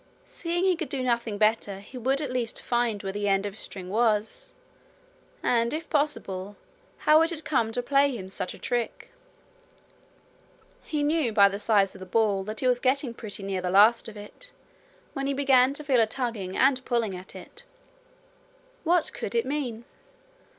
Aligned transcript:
Seeing 0.25 0.63
he 0.63 0.75
could 0.75 0.89
do 0.89 1.03
nothing 1.03 1.37
better 1.37 1.77
he 1.79 1.95
would 1.95 2.21
at 2.21 2.31
least 2.31 2.59
find 2.59 3.03
where 3.03 3.11
the 3.11 3.27
end 3.27 3.45
of 3.45 3.53
his 3.53 3.61
string 3.61 3.87
was, 3.91 4.55
and, 5.43 5.75
if 5.75 5.91
possible, 5.91 6.55
how 7.05 7.21
it 7.21 7.29
had 7.29 7.45
come 7.45 7.71
to 7.71 7.83
play 7.83 8.09
him 8.09 8.27
such 8.27 8.55
a 8.55 8.57
trick. 8.57 9.11
He 10.81 11.03
knew 11.03 11.31
by 11.31 11.49
the 11.49 11.59
size 11.59 11.93
of 11.93 11.99
the 11.99 12.07
ball 12.07 12.43
that 12.45 12.61
he 12.61 12.67
was 12.67 12.79
getting 12.79 13.13
pretty 13.13 13.43
near 13.43 13.61
the 13.61 13.69
last 13.69 14.07
of 14.07 14.17
it, 14.17 14.51
when 15.13 15.27
he 15.27 15.35
began 15.35 15.71
to 15.75 15.83
feel 15.83 16.01
a 16.01 16.07
tugging 16.07 16.57
and 16.57 16.83
pulling 16.83 17.15
at 17.15 17.35
it. 17.35 17.61
What 18.83 19.13
could 19.13 19.35
it 19.35 19.45
mean? 19.45 19.85